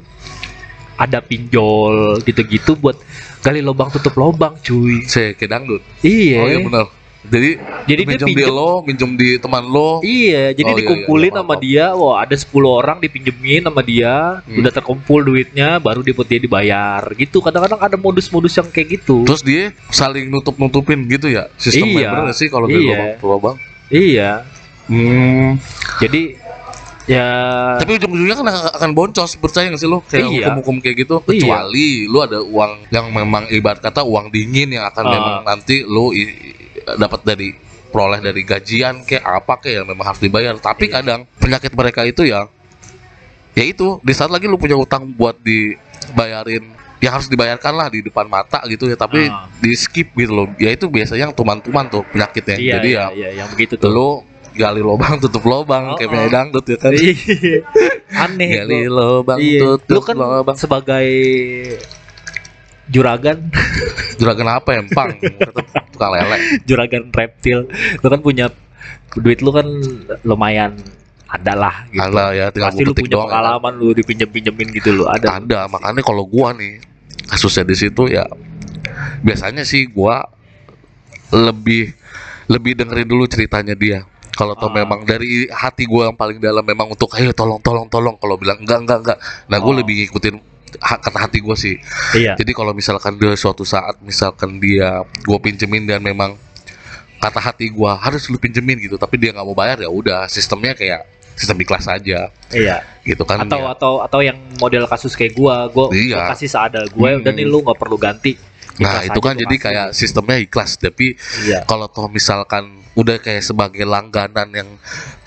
ada 0.96 1.20
pinjol 1.20 2.24
gitu-gitu 2.24 2.76
buat 2.76 2.96
gali 3.44 3.60
lubang 3.60 3.92
tutup 3.92 4.16
lubang 4.16 4.56
cuy. 4.64 5.04
Saya 5.06 5.36
kayak 5.36 5.52
dangdut. 5.52 5.84
Iya. 6.02 6.40
Oh 6.40 6.48
iya 6.48 6.60
benar 6.64 6.86
jadi 7.27 7.50
jadi 7.86 8.01
dia 8.01 8.07
minjem 8.07 8.27
di 8.27 8.36
pinjem 8.36 8.51
lo 8.51 8.72
minjem 8.81 9.12
di 9.13 9.30
teman 9.36 9.63
lo 9.63 10.00
iya 10.01 10.51
jadi 10.51 10.66
Oh, 10.66 10.72
iya, 10.72 10.80
dikumpulin 10.81 11.30
iya, 11.30 11.38
sama 11.38 11.48
paham. 11.50 11.63
dia 11.63 11.86
wah 11.92 12.16
ada 12.19 12.36
10 12.36 12.48
orang 12.66 12.98
dipinjemin 13.00 13.62
sama 13.63 13.81
dia 13.81 14.13
Hmm. 14.45 14.60
udah 14.60 14.72
terkumpul 14.72 15.19
duitnya 15.22 15.77
baru 15.77 16.00
dia 16.00 16.13
buat 16.13 16.25
dia 16.25 16.38
dibayar 16.38 17.01
gitu 17.13 17.39
kadang-kadang 17.39 17.80
ada 17.80 17.95
modus-modus 17.95 18.54
yang 18.54 18.68
kayak 18.68 19.00
gitu 19.00 19.24
terus 19.24 19.42
dia 19.42 19.69
saling 19.89 20.27
nutup 20.27 20.56
nutupin 20.56 21.06
gitu 21.06 21.27
ya 21.27 21.50
sistemnya 21.56 21.94
Iya. 21.98 22.10
bener 22.12 22.33
sih 22.33 22.48
kalau 22.48 22.66
dari 22.66 22.83
Iya. 22.83 22.94
lubang 22.94 23.12
ke 23.16 23.25
lubang 23.25 23.56
iya 23.88 24.31
hmm. 24.86 25.50
jadi 25.98 26.22
ya 27.06 27.28
Tapi 27.78 28.02
ujung-ujungnya 28.02 28.36
kan 28.36 28.48
akan 28.75 28.92
boncos, 28.94 29.38
percaya 29.38 29.69
nggak 29.69 29.81
sih 29.81 29.90
lo? 29.90 30.02
Kayak 30.06 30.25
Iya. 30.25 30.30
hukum-hukum 30.50 30.75
kayak 30.81 30.96
gitu. 31.06 31.16
Iya. 31.22 31.30
Kecuali 31.30 31.88
lu 32.06 32.18
ada 32.19 32.40
uang 32.42 32.72
yang 32.90 33.06
memang 33.10 33.44
ibarat 33.50 33.80
kata 33.80 34.02
uang 34.02 34.30
dingin 34.30 34.74
yang 34.74 34.86
akan 34.86 35.04
Ah. 35.06 35.12
memang 35.13 35.36
nanti 35.44 35.86
i- 36.13 36.38
dapat 36.98 37.22
dari 37.22 37.50
peroleh 37.90 38.19
dari 38.19 38.42
gajian 38.42 39.02
kayak 39.02 39.24
apa 39.24 39.54
kayak 39.57 39.75
yang 39.81 39.88
memang 39.88 40.06
harus 40.06 40.19
dibayar. 40.19 40.54
Tapi 40.57 40.90
Iya. 40.90 40.94
kadang 41.00 41.19
penyakit 41.38 41.72
mereka 41.72 42.02
itu 42.04 42.25
ya, 42.25 42.50
ya 43.54 43.63
itu 43.63 44.01
di 44.01 44.12
saat 44.12 44.30
lagi 44.30 44.46
lu 44.46 44.58
punya 44.58 44.75
utang 44.75 45.08
buat 45.08 45.40
dibayarin 45.40 46.75
yang 47.00 47.12
harus 47.13 47.30
dibayarkan 47.30 47.74
lah 47.75 47.88
di 47.88 48.01
depan 48.01 48.25
mata 48.25 48.66
gitu 48.66 48.90
ya 48.90 48.98
tapi 48.98 49.30
Ah. 49.30 49.46
di 49.62 49.72
skip 49.78 50.10
gitu 50.12 50.34
loh 50.34 50.48
ya 50.58 50.74
itu 50.74 50.90
biasanya 50.90 51.30
yang 51.30 51.34
tuman-tuman 51.34 51.86
tuh 51.86 52.01
penyakitnya 52.08 52.56
iya, 52.58 52.74
jadi 52.80 52.90
iya, 52.90 53.04
ya 53.06 53.08
iya, 53.13 53.30
yang 53.44 53.48
begitu 53.51 53.78
tuh 53.78 53.92
lu 53.92 54.10
gali 54.56 54.81
lubang 54.81 55.19
tutup 55.19 55.44
lubang 55.44 55.94
Oh, 55.94 55.98
kayak 56.00 56.07
oh. 56.07 56.12
penyanyi 56.16 56.31
dangdut 56.31 56.66
ya 56.66 56.78
kan? 56.80 56.92
Iya. 56.96 57.60
aneh 58.16 58.50
gali 58.63 58.80
lubang 58.88 59.38
iya. 59.44 59.62
lu 59.62 59.75
tutup 59.84 60.04
kan 60.07 60.16
lubang. 60.16 60.56
sebagai 60.57 61.07
juragan. 62.90 63.50
Juragan 64.22 64.48
apa 64.48 64.69
ya? 64.78 64.80
Empang. 64.86 65.19
Tukang 65.92 66.12
lele. 66.16 66.38
Juragan 66.63 67.12
reptil. 67.12 67.68
Lu 68.00 68.07
kan 68.07 68.22
punya 68.24 68.48
duit 69.19 69.44
lu 69.44 69.52
kan 69.52 69.68
lumayan 70.24 70.78
ada 71.25 71.54
lah 71.58 71.75
gitu. 71.90 72.00
Ada 72.00 72.25
ya 72.32 72.46
tinggal 72.53 72.72
pasti 72.72 72.84
lu 72.86 72.94
punya 72.94 73.12
doang 73.12 73.27
ya. 73.27 73.32
pengalaman 73.34 73.74
lu 73.82 73.88
dipinjem 73.91 74.29
pinjemin 74.29 74.68
gitu 74.72 74.89
lu 74.94 75.03
ada. 75.10 75.41
Ada 75.41 75.68
makanya 75.68 76.01
kalau 76.06 76.24
gua 76.24 76.53
nih 76.53 76.79
kasusnya 77.27 77.65
di 77.65 77.75
situ 77.75 78.08
ya 78.08 78.24
biasanya 79.25 79.65
sih 79.65 79.89
gua 79.89 80.29
lebih 81.34 81.91
lebih 82.46 82.77
dengerin 82.77 83.10
dulu 83.10 83.25
ceritanya 83.25 83.74
dia 83.74 84.06
kalau 84.36 84.54
toh 84.54 84.68
Ah. 84.68 84.75
memang 84.75 85.01
dari 85.01 85.48
hati 85.48 85.84
gua 85.84 86.08
yang 86.08 86.13
paling 86.13 86.38
dalam 86.38 86.62
memang 86.62 86.88
untuk 86.89 87.10
ayo 87.13 87.32
tolong 87.32 87.58
tolong 87.60 87.88
tolong 87.88 88.15
kalau 88.15 88.36
bilang 88.36 88.60
enggak 88.60 88.80
enggak 88.80 89.00
enggak 89.01 89.18
nah 89.48 89.58
gua 89.58 89.72
Oh. 89.72 89.77
lebih 89.77 90.06
ngikutin 90.06 90.36
ha- 90.77 91.00
kata 91.00 91.18
hati 91.22 91.39
gua 91.39 91.56
sih 91.56 91.80
iya 92.13 92.36
jadi 92.36 92.51
kalau 92.51 92.72
misalkan 92.72 93.15
dia 93.15 93.32
suatu 93.34 93.63
saat 93.63 93.96
misalkan 94.00 94.60
dia 94.60 94.92
gua 95.24 95.39
pinjemin 95.39 95.84
dan 95.86 96.00
memang 96.00 96.36
kata 97.18 97.39
hati 97.42 97.68
gua 97.68 97.96
harus 97.96 98.27
lu 98.27 98.36
pinjemin 98.36 98.77
gitu 98.77 98.96
tapi 98.96 99.15
dia 99.15 99.32
nggak 99.32 99.44
mau 99.44 99.56
bayar 99.56 99.80
ya 99.80 99.89
udah 99.89 100.27
sistemnya 100.27 100.72
kayak 100.72 101.08
sistem 101.34 101.58
ikhlas 101.58 101.84
aja 101.86 102.32
iya 102.50 102.80
gitu 103.01 103.24
kan 103.24 103.39
atau 103.42 103.60
ya. 103.60 103.72
atau 103.72 103.94
atau 104.00 104.20
yang 104.20 104.39
model 104.56 104.84
kasus 104.86 105.15
kayak 105.15 105.34
gua 105.34 105.68
gua, 105.68 105.88
gua 105.88 105.96
Iya. 105.96 106.32
kasih 106.32 106.48
seada 106.48 106.80
udah 106.88 107.20
Hmm. 107.20 107.34
nih 107.34 107.44
lu 107.44 107.60
nggak 107.60 107.75
perlu 107.75 107.96
ganti 107.96 108.39
Nah 108.79 109.08
itu 109.08 109.20
kan 109.24 109.36
jadi 109.39 109.55
kayak 109.55 109.88
sistemnya 109.96 110.38
ikhlas. 110.41 110.75
Tapi 110.79 111.15
iya. 111.48 111.63
kalau 111.63 111.88
toh 111.88 112.12
misalkan 112.12 112.84
udah 112.96 113.20
kayak 113.20 113.44
sebagai 113.44 113.84
langganan 113.84 114.48
yang 114.55 114.70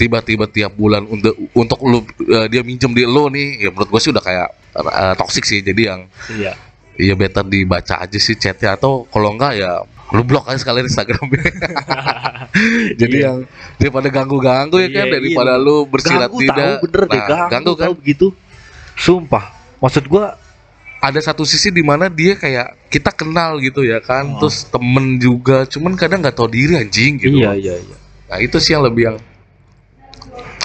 tiba-tiba 0.01 0.49
tiap 0.49 0.73
bulan 0.77 1.05
untuk 1.05 1.37
untuk 1.53 1.79
lu 1.85 2.01
eh, 2.29 2.49
dia 2.49 2.65
minjem 2.65 2.93
di 2.97 3.05
lo 3.05 3.29
nih 3.29 3.69
ya 3.69 3.69
menurut 3.73 3.89
gue 3.93 4.01
sih 4.01 4.11
udah 4.13 4.25
kayak 4.25 4.49
eh, 4.77 5.15
toxic 5.17 5.45
sih. 5.45 5.61
Jadi 5.65 5.83
yang 5.89 6.05
iya. 6.33 6.53
ya 6.97 7.15
better 7.17 7.45
dibaca 7.45 8.01
aja 8.05 8.19
sih 8.21 8.37
chatnya. 8.37 8.77
Atau 8.77 9.09
kalau 9.09 9.33
enggak 9.33 9.57
ya 9.57 9.85
lu 10.09 10.25
blok 10.25 10.49
aja 10.49 10.57
sekalian 10.61 10.89
Instagramnya. 10.89 11.45
Jadi 13.01 13.17
Iya. 13.21 13.27
yang 13.29 13.39
daripada 13.77 14.09
ganggu-ganggu 14.09 14.77
ya 14.81 14.89
kan 14.89 15.07
Iya, 15.09 15.15
daripada 15.21 15.53
iya. 15.57 15.65
lu 15.65 15.77
bersirat 15.85 16.29
ganggu 16.33 16.41
tidak. 16.41 16.57
tahu 16.57 16.75
bener 16.89 17.03
deh 17.05 17.19
Nah, 17.21 17.27
ganggu, 17.29 17.49
ganggu 17.53 17.73
kan? 17.77 17.85
tahu 17.85 17.95
begitu. 18.01 18.27
Sumpah. 18.97 19.45
Maksud 19.79 20.05
gua 20.09 20.35
ada 20.99 21.21
satu 21.21 21.43
sisi 21.43 21.71
di 21.71 21.81
mana 21.81 22.07
dia 22.07 22.35
kayak 22.35 22.91
kita 22.91 23.11
kenal 23.11 23.59
gitu 23.59 23.83
ya 23.83 23.99
kan 23.99 24.27
Oh. 24.29 24.39
terus 24.41 24.67
temen 24.67 25.17
juga 25.17 25.63
cuman 25.65 25.95
kadang 25.95 26.19
nggak 26.19 26.35
tahu 26.35 26.51
diri 26.51 26.75
anjing 26.77 27.17
gitu 27.17 27.39
iya 27.39 27.55
iya 27.55 27.75
iya 27.77 27.97
Nah 28.29 28.39
itu 28.39 28.61
sih 28.61 28.77
yang 28.77 28.85
lebih 28.85 29.09
yang 29.09 29.17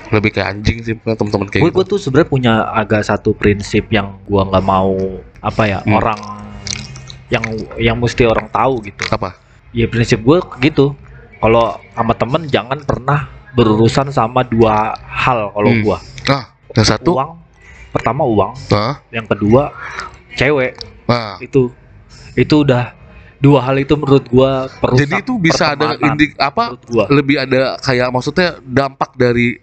lebih 0.10 0.30
kayak 0.30 0.48
anjing 0.52 0.78
sih 0.82 0.94
punya 0.94 1.16
teman-teman 1.16 1.48
kayak 1.48 1.62
gue 1.62 1.70
gitu. 1.70 1.78
gue 1.80 1.86
tuh 1.88 2.00
sebenarnya 2.00 2.30
punya 2.30 2.54
agak 2.70 3.02
satu 3.02 3.32
prinsip 3.32 3.90
yang 3.90 4.20
gua 4.26 4.46
nggak 4.46 4.62
mau 4.62 4.94
apa 5.40 5.64
ya 5.64 5.80
Hmm. 5.82 5.96
orang 5.96 6.20
yang 7.30 7.46
yang 7.80 7.98
mesti 7.98 8.28
orang 8.28 8.46
tahu 8.48 8.84
gitu 8.84 9.10
Apa? 9.10 9.34
ya 9.72 9.88
prinsip 9.88 10.22
gue 10.22 10.38
gitu 10.62 10.94
kalau 11.40 11.80
sama 11.92 12.14
temen 12.14 12.46
jangan 12.46 12.78
pernah 12.80 13.26
berurusan 13.54 14.10
sama 14.10 14.42
dua 14.42 14.92
hal 15.04 15.50
kalau 15.50 15.72
Hmm. 15.72 15.82
gua. 15.82 15.98
Nah, 16.24 16.44
yang 16.74 16.88
satu, 16.88 17.12
Uang. 17.14 17.32
Pertama 17.94 18.26
uang, 18.26 18.58
nah, 18.74 18.98
yang 19.08 19.22
kedua 19.24 19.70
cewek. 20.36 20.72
nah. 21.04 21.38
Itu 21.38 21.70
itu 22.34 22.56
udah 22.60 22.94
dua 23.38 23.60
hal 23.62 23.76
itu 23.78 23.94
menurut 23.94 24.26
gua 24.26 24.72
perusak 24.72 25.04
Jadi 25.04 25.14
itu 25.20 25.34
bisa 25.36 25.74
ada 25.74 25.94
indik 25.96 26.34
apa 26.38 26.74
gua. 26.84 27.06
lebih 27.08 27.38
ada 27.38 27.76
kayak 27.78 28.08
maksudnya 28.10 28.58
dampak 28.60 29.14
dari 29.14 29.60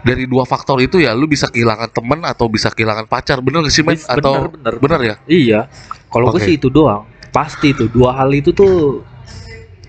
dari 0.00 0.24
dua 0.24 0.44
faktor 0.44 0.76
itu 0.78 1.00
ya 1.00 1.10
lu 1.10 1.24
bisa 1.24 1.48
kehilangan 1.48 1.88
temen 1.88 2.20
atau 2.22 2.46
bisa 2.46 2.68
kehilangan 2.68 3.08
pacar 3.08 3.40
bener 3.40 3.64
gak 3.64 3.72
sih 3.72 3.80
men 3.80 3.96
Bener, 3.96 4.12
atau 4.12 4.32
bener. 4.46 4.74
bener 4.76 5.00
ya 5.02 5.14
Iya. 5.24 5.60
Kalau 6.06 6.28
gue 6.28 6.36
Oke. 6.36 6.46
sih 6.46 6.54
itu 6.54 6.68
doang. 6.68 7.08
Pasti 7.32 7.72
itu 7.72 7.88
dua 7.88 8.14
hal 8.14 8.30
itu 8.30 8.52
tuh 8.52 9.02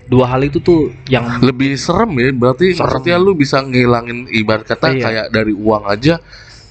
dua 0.06 0.26
hal 0.26 0.42
itu 0.42 0.58
tuh 0.58 0.90
yang 1.06 1.26
lebih 1.40 1.74
serem 1.76 2.10
ya 2.14 2.30
berarti 2.32 2.72
Serem. 2.72 2.78
maksudnya 2.80 3.16
lu 3.16 3.34
bisa 3.34 3.58
ngilangin 3.58 4.26
ibarat 4.28 4.64
kata 4.64 4.86
Iya. 4.88 5.02
kayak 5.02 5.26
dari 5.28 5.50
uang 5.50 5.82
aja 5.84 6.22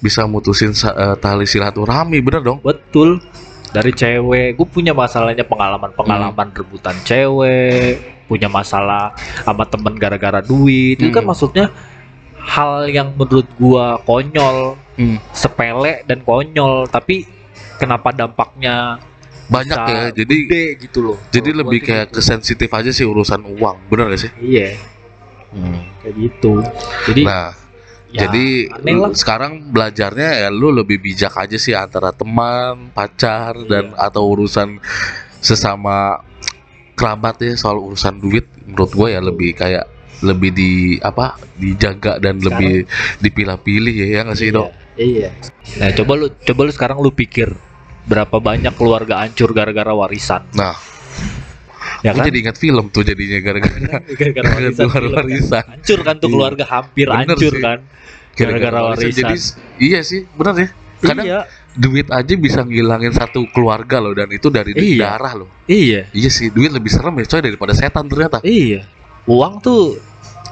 bisa 0.05 0.29
mutusin 0.29 0.69
eh, 0.71 1.15
tali 1.17 1.49
silaturahmi 1.49 2.21
bener 2.21 2.45
dong 2.45 2.59
betul 2.61 3.17
dari 3.73 3.91
cewek. 3.91 4.55
Gue 4.55 4.67
punya 4.71 4.95
masalahnya 4.95 5.43
pengalaman-pengalaman 5.43 6.47
Hmm. 6.47 6.55
rebutan 6.55 6.95
cewek, 7.03 7.99
punya 8.23 8.47
masalah 8.47 9.11
sama 9.43 9.67
temen 9.67 9.99
gara-gara 9.99 10.39
duit. 10.39 10.95
Itu 10.95 11.11
kan 11.11 11.27
Hmm. 11.27 11.35
maksudnya 11.35 11.65
hal 12.39 12.87
yang 12.87 13.11
menurut 13.17 13.49
gua 13.59 13.99
konyol, 14.05 14.79
Hmm. 14.95 15.19
sepele 15.35 16.05
dan 16.07 16.23
konyol, 16.23 16.87
tapi 16.87 17.27
kenapa 17.75 18.15
dampaknya 18.15 19.01
banyak 19.45 19.77
ya 19.77 20.03
jadi 20.09 20.35
gede 20.47 20.65
gitu 20.87 20.99
loh. 21.05 21.17
jadi 21.29 21.53
lebih 21.53 21.77
kayak 21.83 22.09
gitu. 22.09 22.17
kesensitif 22.17 22.65
aja 22.71 22.89
sih 22.89 23.05
urusan 23.05 23.45
uang 23.45 23.77
bener 23.93 24.09
gak 24.09 24.21
sih 24.25 24.31
Iya, 24.41 24.73
kayak 26.01 26.15
gitu. 26.17 26.65
Jadi 27.05 27.21
nah 27.29 27.53
ya, 28.15 28.25
Jadi 28.25 28.71
aneh 28.71 28.95
lah. 28.95 29.11
lu 29.11 29.13
sekarang 29.13 29.53
belajarnya 29.69 30.29
ya 30.41 30.49
lu 30.49 30.71
lebih 30.71 30.97
bijak 30.97 31.35
aja 31.35 31.59
sih 31.59 31.75
antara 31.75 32.09
teman, 32.09 32.89
pacar 32.89 33.59
dan 33.67 33.91
Iya. 33.91 34.07
atau 34.07 34.23
urusan 34.31 34.79
sesama 35.37 36.23
kerabat 36.95 37.35
ya 37.39 37.53
soal 37.53 37.77
urusan 37.77 38.17
duit 38.17 38.47
menurut 38.63 38.89
gue 38.89 39.07
ya 39.11 39.19
lebih 39.19 39.51
kayak 39.53 39.85
lebih 40.23 40.49
di 40.49 40.71
apa 40.97 41.35
dijaga 41.53 42.17
dan 42.17 42.39
Sekarang- 42.39 42.55
lebih 42.55 42.73
dipilah-pilih 43.19 43.93
ya 43.93 44.07
ya 44.09 44.19
nggak 44.23 44.39
sih 44.39 44.47
iya, 44.47 44.55
dok? 44.55 44.69
Iya. 44.95 45.29
Nah, 45.75 45.89
coba 45.91 46.11
lu 46.15 46.27
coba 46.31 46.61
lu 46.63 46.71
sekarang 46.71 46.97
lu 46.97 47.11
pikir 47.11 47.51
berapa 48.07 48.39
banyak 48.39 48.71
keluarga 48.73 49.19
hancur 49.19 49.51
gara-gara 49.51 49.91
warisan. 49.91 50.47
Nah, 50.55 50.71
Ya 52.05 52.11
kan? 52.13 52.23
jadi 52.23 52.37
ingat 52.39 52.57
film 52.57 52.85
tuh 52.89 53.01
jadinya 53.01 53.39
gara-gara 53.41 53.97
gara-gara 54.19 54.49
warisan. 54.53 54.85
kan. 54.93 55.03
warisan. 55.11 55.63
Hancur 55.65 55.99
kan 56.01 56.15
tuh 56.15 56.27
Iya. 56.27 56.33
keluarga 56.35 56.65
hampir 56.67 57.05
Bener 57.07 57.19
hancur 57.25 57.51
sih. 57.51 57.61
kan. 57.61 57.79
Gara-gara 58.31 58.79
warisan. 58.85 59.17
Jadi 59.17 59.35
iya 59.81 59.99
sih 60.01 60.21
benar 60.31 60.53
ya. 60.55 60.69
Kadang 60.95 61.25
Iya. 61.25 61.39
duit 61.75 62.07
aja 62.07 62.33
bisa 62.35 62.61
ngilangin 62.61 63.11
satu 63.11 63.49
keluarga 63.49 63.99
loh 63.99 64.13
dan 64.13 64.29
itu 64.29 64.47
dari 64.47 64.71
Iya. 64.71 65.17
darah 65.17 65.33
loh. 65.35 65.49
Iya. 65.65 66.07
Iya 66.11 66.29
sih 66.29 66.47
duit 66.47 66.69
lebih 66.69 66.87
serem 66.87 67.15
ya 67.15 67.25
coy 67.27 67.41
daripada 67.41 67.73
setan 67.73 68.05
ternyata. 68.05 68.37
Iya. 68.41 68.85
Uang 69.25 69.57
tuh 69.59 69.97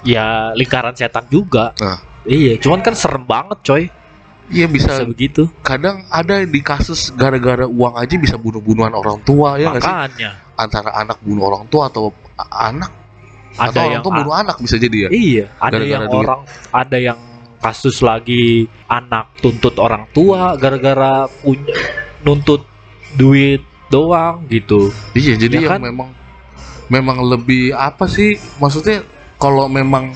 ya 0.01 0.51
lingkaran 0.51 0.91
setan 0.91 1.29
juga. 1.29 1.72
Nah. 1.77 2.01
Iya, 2.24 2.55
cuman 2.55 2.79
kan 2.79 2.95
serem 2.95 3.27
banget, 3.27 3.60
coy. 3.62 3.83
Iya 4.45 4.67
bisa 4.67 4.91
Bisa 4.93 5.05
begitu. 5.05 5.47
kadang 5.59 6.03
ada 6.07 6.43
di 6.43 6.59
kasus 6.59 7.12
gara-gara 7.12 7.63
uang 7.63 7.95
aja 7.95 8.15
bisa 8.15 8.35
bunuh-bunuhan 8.35 8.91
orang 8.91 9.23
tua 9.23 9.55
ya 9.55 9.71
nggak 9.71 9.81
sih 9.81 9.88
Makanya 9.89 10.29
antara 10.53 10.89
anak 10.93 11.17
bunuh 11.19 11.47
orang 11.47 11.63
tua 11.67 11.88
atau 11.88 12.12
anak 12.50 12.91
ada 13.53 13.69
atau 13.69 13.79
orang 13.79 13.91
yang 13.91 14.03
tua 14.03 14.13
bunuh 14.13 14.33
anak 14.33 14.55
bisa 14.59 14.75
jadi 14.75 14.97
ya 14.97 15.09
Iya, 15.09 15.45
ada 15.57 15.71
Gara-gara 15.73 15.88
yang 15.88 16.03
duit. 16.05 16.21
orang 16.21 16.41
ada 16.69 16.97
yang 17.00 17.19
kasus 17.57 17.97
lagi 18.00 18.45
anak 18.85 19.25
tuntut 19.39 19.75
orang 19.77 20.03
tua 20.09 20.53
gara-gara 20.53 21.12
punya 21.31 21.71
nuntut 22.19 22.67
duit 23.13 23.63
doang 23.88 24.43
gitu. 24.47 24.91
iya 25.13 25.33
jadi 25.33 25.55
Ya 25.55 25.63
yang 25.63 25.71
kan? 25.71 25.81
memang 25.85 26.09
memang 26.89 27.17
lebih 27.23 27.71
apa 27.71 28.03
sih 28.05 28.35
maksudnya 28.57 29.07
kalau 29.38 29.65
memang 29.65 30.12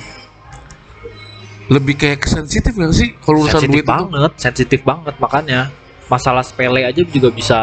lebih 1.68 1.94
kayak 1.94 2.24
sensitif 2.24 2.72
nggak 2.72 2.92
sih 2.92 3.12
kalau 3.20 3.44
urusan 3.44 3.60
sensitif 3.60 3.72
duit 3.72 3.84
itu? 3.84 3.92
banget, 3.92 4.32
sensitif 4.40 4.80
banget 4.82 5.14
makanya. 5.20 5.60
Masalah 6.08 6.40
sepele 6.40 6.88
aja 6.88 7.04
juga 7.04 7.28
bisa 7.28 7.60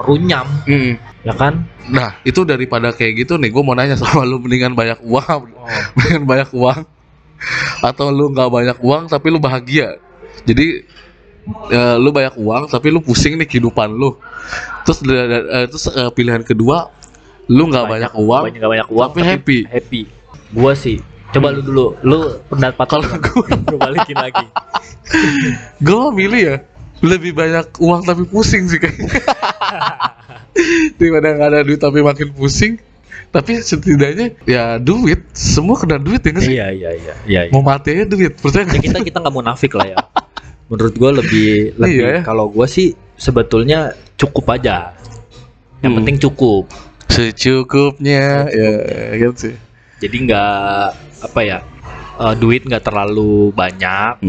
runyam, 0.00 0.48
Hmm. 0.64 0.96
ya 1.20 1.36
kan? 1.36 1.60
nah 1.92 2.16
itu 2.24 2.40
daripada 2.48 2.88
kayak 2.88 3.26
gitu 3.26 3.36
nih 3.36 3.52
gue 3.52 3.60
mau 3.60 3.76
nanya 3.76 4.00
sama 4.00 4.24
lu 4.24 4.40
mendingan 4.40 4.72
banyak 4.72 4.96
uang. 5.04 5.40
Mendingan 6.00 6.24
banyak 6.24 6.50
uang. 6.56 6.80
Atau 7.84 8.08
lu 8.08 8.32
nggak 8.32 8.48
banyak 8.48 8.78
uang 8.80 9.12
tapi 9.12 9.28
lu 9.28 9.36
bahagia. 9.36 10.00
Jadi 10.48 10.88
eh, 11.68 11.96
lu 12.00 12.08
banyak 12.08 12.40
uang 12.40 12.72
tapi 12.72 12.88
lu 12.88 13.04
pusing 13.04 13.36
nih 13.36 13.44
kehidupan 13.44 13.92
lu. 13.92 14.16
Terus 14.88 15.04
eh, 15.04 15.68
terus 15.68 15.84
eh, 15.92 16.08
pilihan 16.16 16.40
kedua 16.40 16.88
lu 17.50 17.68
nggak 17.68 17.84
banyak, 17.84 18.12
uang 18.16 18.42
banyak, 18.46 18.62
banyak 18.62 18.88
uang 18.88 19.10
tapi 19.12 19.20
happy. 19.20 19.58
happy. 19.68 20.02
Gua 20.54 20.72
sih, 20.72 20.96
coba 21.30 21.54
lu 21.54 21.60
dulu, 21.62 21.86
lu 22.02 22.18
pendapat 22.48 22.86
kalau 22.86 23.06
gue 23.06 23.42
Gua 23.70 23.78
balikin 23.80 24.18
lagi. 24.18 24.46
gue 25.86 26.04
milih 26.12 26.42
ya 26.42 26.56
lebih 27.00 27.32
banyak 27.32 27.80
uang 27.80 28.04
tapi 28.04 28.28
pusing 28.28 28.68
sih 28.68 28.76
kayaknya 28.76 29.08
daripada 31.00 31.32
nggak 31.32 31.48
ada 31.48 31.60
duit 31.64 31.80
tapi 31.80 32.04
makin 32.04 32.28
pusing 32.30 32.76
tapi 33.30 33.56
setidaknya 33.56 34.36
ya 34.44 34.76
duit 34.76 35.22
semua 35.32 35.78
kena 35.78 35.96
duit 35.96 36.20
ya 36.20 36.30
sih 36.36 36.54
iya, 36.58 36.68
iya, 36.68 36.90
iya, 36.92 37.14
iya. 37.24 37.40
iya. 37.46 37.52
mau 37.54 37.62
mati 37.62 37.94
aja 37.94 38.04
duit 38.04 38.36
percaya 38.36 38.66
Ya, 38.66 38.76
kita 38.76 38.98
kita 39.00 39.16
nggak 39.16 39.32
munafik 39.32 39.72
lah 39.72 39.86
ya. 39.86 39.98
Menurut 40.66 40.94
gua 40.94 41.10
lebih 41.18 41.72
lebih 41.78 41.98
Iya 41.98 42.08
ya. 42.10 42.20
kalau 42.22 42.46
gua 42.46 42.66
sih 42.66 42.92
sebetulnya 43.16 43.94
cukup 44.14 44.50
aja. 44.54 44.92
Yang 45.80 45.90
Hmm. 45.90 45.98
penting 46.02 46.16
cukup. 46.20 46.64
secukupnya 47.10 48.46
ya 48.46 48.70
gitu 49.18 49.50
sih 49.50 49.54
Jadi 50.00 50.16
nggak 50.24 50.84
apa 51.20 51.40
ya 51.40 51.58
eh, 52.16 52.34
duit 52.34 52.64
nggak 52.64 52.80
terlalu 52.82 53.52
banyak, 53.52 54.24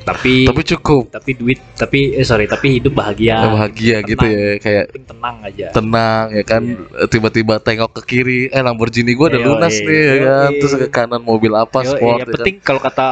tapi 0.00 0.48
tapi 0.48 0.62
cukup 0.66 1.12
tapi 1.12 1.36
duit 1.36 1.60
tapi 1.76 2.16
eh 2.16 2.24
sorry 2.24 2.48
tapi 2.48 2.80
hidup 2.80 2.96
bahagia. 2.96 3.44
bahagia 3.46 4.00
gitu 4.02 4.16
tenang. 4.18 4.32
ya 4.32 4.52
kayak 4.56 4.84
tenang 5.04 5.36
aja. 5.44 5.66
tenang 5.70 6.24
ya 6.32 6.42
kan 6.42 6.62
tiba-tiba 7.06 7.54
tengok 7.60 7.92
ke 7.92 8.02
kiri 8.06 8.40
eh 8.48 8.62
Lamborghini 8.64 9.12
gua 9.12 9.28
udah 9.28 9.42
lunas 9.42 9.76
nih 9.76 10.00
ya 10.00 10.16
kan 10.24 10.50
terus 10.56 10.72
ke 10.74 10.88
kanan 10.88 11.20
mobil 11.20 11.52
apa 11.52 11.84
Yo, 11.84 11.92
sport 11.92 12.08
yang 12.14 12.18
ya 12.18 12.24
kan? 12.24 12.34
penting 12.40 12.56
kalau 12.58 12.80
kata 12.80 13.08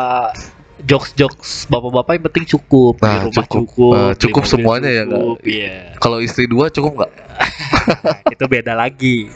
jokes-jokes 0.78 1.66
bapak-bapak 1.66 2.12
yang 2.14 2.24
penting 2.26 2.44
cukup, 2.46 2.94
Nah, 3.00 3.24
rumah 3.24 3.32
cukup. 3.42 3.64
cukup, 3.64 3.92
Eh, 3.92 4.04
beli 4.06 4.20
cukup 4.22 4.42
semuanya 4.44 4.90
ya, 4.92 5.04
cukup, 5.04 5.36
Iya. 5.42 5.76
kalau 5.96 6.18
istri 6.20 6.44
dua 6.44 6.68
cukup 6.68 6.92
nggak 6.96 7.10
Nah, 7.86 8.18
itu 8.34 8.44
beda 8.50 8.74
lagi. 8.74 9.30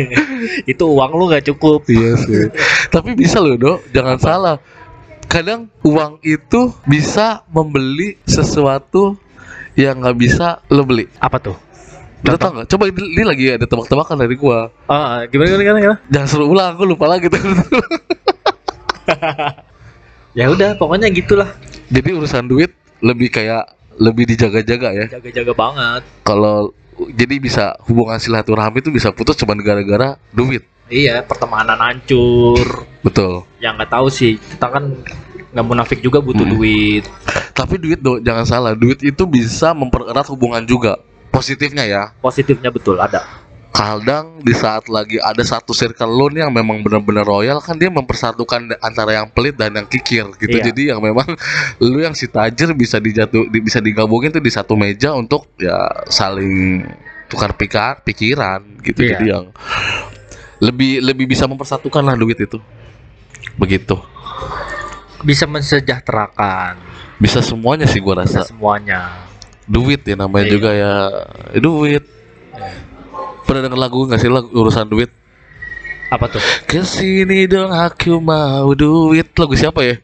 itu 0.72 0.84
uang 0.84 1.10
lu 1.16 1.24
nggak 1.32 1.48
cukup. 1.52 1.88
Iya 1.88 2.12
sih. 2.20 2.44
Tapi 2.92 3.16
bisa 3.16 3.40
loh, 3.40 3.56
Dok. 3.56 3.78
Jangan 3.92 4.18
salah. 4.20 4.56
Kadang 5.26 5.66
uang 5.82 6.22
itu 6.22 6.70
bisa 6.86 7.42
membeli 7.50 8.14
sesuatu 8.28 9.18
yang 9.74 10.00
nggak 10.00 10.16
bisa 10.16 10.62
lo 10.70 10.86
beli. 10.86 11.10
Apa 11.18 11.42
tuh? 11.42 11.56
Lo 12.24 12.38
tau 12.38 12.54
nggak? 12.54 12.68
Coba 12.70 12.88
ini, 12.88 13.02
ini 13.16 13.24
lagi 13.26 13.44
ada 13.52 13.66
tebak-tebakan 13.68 14.16
dari 14.22 14.34
gua. 14.38 14.70
Ah, 14.88 15.26
gimana 15.28 15.52
gimana 15.52 15.62
gimana? 15.62 15.80
gimana? 15.82 15.98
Jangan 16.08 16.28
suruh 16.28 16.48
ulang, 16.48 16.72
aku 16.78 16.84
lupa 16.88 17.06
lagi 17.10 17.28
tuh. 17.28 17.42
Ya 20.36 20.52
udah, 20.52 20.76
pokoknya 20.76 21.08
gitulah. 21.08 21.48
Jadi 21.88 22.12
urusan 22.12 22.44
duit 22.44 22.68
lebih 23.00 23.32
kayak 23.32 23.72
lebih 23.96 24.28
dijaga-jaga 24.28 24.92
ya. 24.92 25.06
Jaga-jaga 25.08 25.56
banget. 25.56 26.02
Kalau 26.28 26.76
jadi 27.12 27.34
bisa 27.36 27.76
hubungan 27.84 28.16
silaturahmi 28.16 28.80
itu 28.80 28.88
bisa 28.88 29.12
putus 29.12 29.36
cuma 29.36 29.52
gara-gara 29.56 30.16
duit. 30.32 30.64
Iya, 30.86 31.20
pertemanan 31.26 31.76
hancur. 31.82 32.86
Betul. 33.02 33.42
Yang 33.58 33.72
nggak 33.82 33.90
tahu 33.90 34.06
sih, 34.06 34.38
kita 34.38 34.66
kan 34.70 34.84
nggak 35.50 35.66
munafik 35.66 35.98
juga 35.98 36.22
butuh 36.22 36.46
Hmm. 36.46 36.54
duit. 36.54 37.04
Tapi 37.56 37.74
duit 37.80 37.98
dong, 37.98 38.22
jangan 38.22 38.46
salah. 38.46 38.72
Duit 38.76 39.02
itu 39.02 39.22
bisa 39.26 39.74
mempererat 39.74 40.28
hubungan 40.30 40.62
juga. 40.62 41.00
Positifnya 41.34 41.84
ya. 41.84 42.02
Positifnya 42.22 42.70
betul 42.70 42.96
ada. 42.96 43.45
Kadang 43.76 44.40
di 44.40 44.56
saat 44.56 44.88
lagi 44.88 45.20
ada 45.20 45.44
satu 45.44 45.70
circle 45.70 46.08
lo 46.08 46.26
nih 46.26 46.40
yang 46.40 46.50
memang 46.50 46.80
benar-benar 46.80 47.22
royal 47.22 47.60
kan 47.60 47.76
dia 47.76 47.92
mempersatukan 47.92 48.72
antara 48.80 49.20
yang 49.20 49.28
pelit 49.28 49.52
dan 49.54 49.76
yang 49.76 49.84
kikir 49.84 50.24
gitu. 50.36 50.56
Iya. 50.56 50.72
jadi 50.72 50.82
yang 50.96 51.04
memang 51.04 51.28
lu 51.84 52.00
yang 52.00 52.16
si 52.16 52.24
tajir 52.26 52.72
bisa 52.72 52.96
dijatuh 52.96 53.46
di- 53.46 53.60
bisa 53.60 53.78
digabungin 53.78 54.32
tuh 54.32 54.40
di 54.40 54.48
satu 54.48 54.72
meja 54.74 55.12
untuk 55.12 55.52
ya 55.60 55.76
saling 56.08 56.88
tukar 57.28 57.52
pikir 57.52 58.00
pikiran 58.02 58.64
gitu. 58.80 59.04
Iya. 59.04 59.10
jadi 59.20 59.24
yang 59.30 59.44
lebih 60.56 61.04
lebih 61.04 61.28
bisa 61.28 61.44
mempersatukan 61.44 62.00
lah 62.00 62.16
duit 62.16 62.40
itu. 62.40 62.56
Begitu. 63.54 64.00
Bisa 65.20 65.44
mensejahterakan. 65.44 66.80
Bisa 67.16 67.40
semuanya 67.40 67.84
sih 67.84 68.00
gua 68.00 68.24
bisa 68.24 68.40
rasa 68.40 68.48
semuanya. 68.48 69.28
duit 69.66 70.00
ya 70.00 70.16
namanya 70.16 70.46
Iya. 70.46 70.52
juga 70.52 70.70
ya. 70.72 70.92
Duit 71.58 72.04
Pernah 73.46 73.70
denger 73.70 73.78
lagu 73.78 74.10
gak 74.10 74.18
sih 74.18 74.26
lagu 74.26 74.50
urusan 74.50 74.90
duit? 74.90 75.06
Apa 76.10 76.26
tuh? 76.26 76.42
Ke 76.66 76.82
sini 76.82 77.46
dong 77.46 77.70
aku 77.70 78.18
mau 78.22 78.74
duit 78.74 79.30
Lagu 79.38 79.54
siapa 79.54 79.86
ya? 79.86 79.94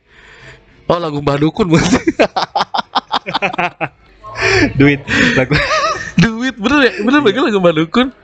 Oh 0.90 0.98
lagu 0.98 1.22
Mbah 1.22 1.38
Dukun 1.42 1.70
berarti 1.70 1.98
Duit 4.78 5.00
lagu. 5.38 5.54
Duit 6.22 6.54
bener 6.58 6.78
ya? 6.86 6.92
Bener 7.02 7.18
iya. 7.22 7.42
lagu 7.42 7.58
Mbah 7.58 7.74
Dukun? 7.74 8.14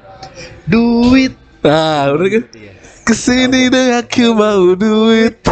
Duit 0.66 1.34
Nah 1.62 2.14
bener 2.14 2.26
kan? 2.38 2.42
Iya. 2.54 2.72
Ke 3.02 3.14
sini 3.16 3.72
dong 3.72 3.90
aku 3.98 4.26
mau 4.36 4.76
duit 4.78 5.34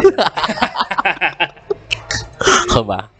Coba 2.71 3.16